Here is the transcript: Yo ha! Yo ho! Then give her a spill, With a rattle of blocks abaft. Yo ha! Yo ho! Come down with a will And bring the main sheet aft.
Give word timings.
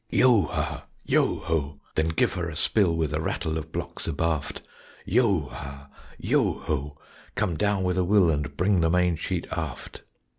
Yo 0.09 0.41
ha! 0.47 0.87
Yo 1.05 1.35
ho! 1.41 1.79
Then 1.93 2.07
give 2.09 2.33
her 2.33 2.49
a 2.49 2.55
spill, 2.55 2.95
With 2.95 3.13
a 3.13 3.21
rattle 3.21 3.55
of 3.55 3.71
blocks 3.71 4.07
abaft. 4.07 4.63
Yo 5.05 5.41
ha! 5.49 5.89
Yo 6.17 6.53
ho! 6.61 6.97
Come 7.35 7.55
down 7.55 7.83
with 7.83 7.99
a 7.99 8.03
will 8.03 8.31
And 8.31 8.57
bring 8.57 8.81
the 8.81 8.89
main 8.89 9.15
sheet 9.15 9.45
aft. 9.51 10.01